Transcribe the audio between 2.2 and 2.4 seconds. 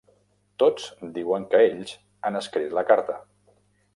han